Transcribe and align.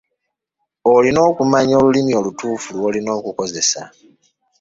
Olina 0.93 1.19
okumanya 1.29 1.73
olulimi 1.81 2.11
olutuufu 2.19 2.69
lw'olina 2.77 3.11
okukozesa. 3.19 3.81